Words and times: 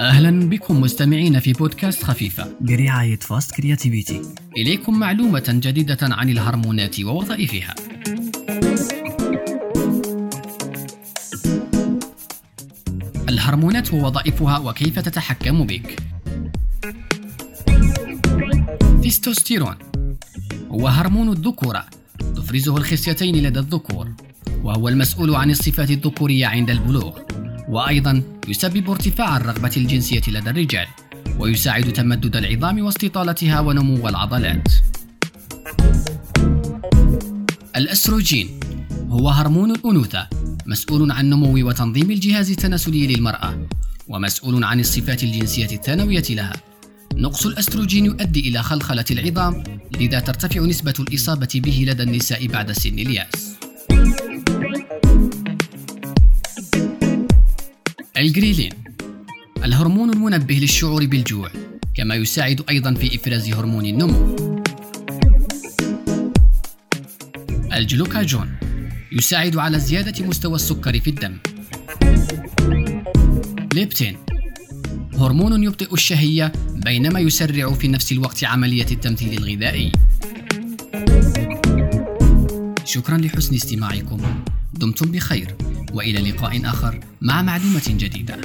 أهلا 0.00 0.48
بكم 0.48 0.80
مستمعين 0.80 1.40
في 1.40 1.52
بودكاست 1.52 2.04
خفيفة. 2.04 2.52
برعاية 2.60 3.18
Fast 3.18 3.54
Creativity. 3.54 4.22
إليكم 4.56 4.98
معلومة 4.98 5.44
جديدة 5.48 5.98
عن 6.02 6.28
الهرمونات 6.28 7.00
ووظائفها. 7.00 7.74
الهرمونات 13.28 13.94
ووظائفها 13.94 14.58
وكيف 14.58 14.98
تتحكم 14.98 15.66
بك. 15.66 16.02
تستوستيرون. 19.04 19.76
هو 20.70 20.88
هرمون 20.88 21.28
الذكورة 21.28 21.84
تفرزه 22.18 22.76
الخصيتين 22.76 23.36
لدى 23.36 23.58
الذكور. 23.58 24.08
وهو 24.62 24.88
المسؤول 24.88 25.34
عن 25.34 25.50
الصفات 25.50 25.90
الذكورية 25.90 26.46
عند 26.46 26.70
البلوغ. 26.70 27.18
وأيضا 27.70 28.22
يسبب 28.48 28.90
ارتفاع 28.90 29.36
الرغبة 29.36 29.70
الجنسية 29.76 30.22
لدى 30.28 30.50
الرجال 30.50 30.86
ويساعد 31.38 31.92
تمدد 31.92 32.36
العظام 32.36 32.84
واستطالتها 32.84 33.60
ونمو 33.60 34.08
العضلات. 34.08 34.68
الأستروجين 37.76 38.60
هو 39.08 39.28
هرمون 39.28 39.70
الأنوثة 39.70 40.28
مسؤول 40.66 41.12
عن 41.12 41.30
نمو 41.30 41.68
وتنظيم 41.68 42.10
الجهاز 42.10 42.50
التناسلي 42.50 43.06
للمرأة 43.06 43.66
ومسؤول 44.08 44.64
عن 44.64 44.80
الصفات 44.80 45.22
الجنسية 45.22 45.76
الثانوية 45.76 46.24
لها. 46.30 46.52
نقص 47.14 47.46
الأستروجين 47.46 48.04
يؤدي 48.04 48.48
إلى 48.48 48.62
خلخلة 48.62 49.04
العظام 49.10 49.64
لذا 50.00 50.20
ترتفع 50.20 50.60
نسبة 50.60 50.94
الإصابة 51.00 51.48
به 51.54 51.84
لدى 51.88 52.02
النساء 52.02 52.46
بعد 52.46 52.72
سن 52.72 52.98
اليأس. 52.98 53.49
الجريلين. 58.20 58.72
الهرمون 59.64 60.10
المنبه 60.10 60.54
للشعور 60.54 61.06
بالجوع 61.06 61.50
كما 61.94 62.14
يساعد 62.14 62.64
أيضا 62.70 62.94
في 62.94 63.16
إفراز 63.16 63.48
هرمون 63.48 63.86
النمو. 63.86 64.36
الجلوكاجون 67.72 68.56
يساعد 69.12 69.56
على 69.56 69.78
زيادة 69.78 70.26
مستوى 70.26 70.54
السكر 70.54 71.00
في 71.00 71.10
الدم. 71.10 71.38
ليبتين 73.74 74.16
هرمون 75.18 75.62
يبطئ 75.62 75.94
الشهية 75.94 76.52
بينما 76.74 77.20
يسرع 77.20 77.72
في 77.72 77.88
نفس 77.88 78.12
الوقت 78.12 78.44
عملية 78.44 78.86
التمثيل 78.90 79.38
الغذائي. 79.38 79.92
شكرا 82.90 83.18
لحسن 83.18 83.54
استماعكم. 83.54 84.20
دمتم 84.72 85.12
بخير 85.12 85.56
وإلى 85.92 86.30
لقاء 86.30 86.60
آخر 86.64 87.00
مع 87.20 87.42
معلومة 87.42 87.82
جديدة. 87.88 88.40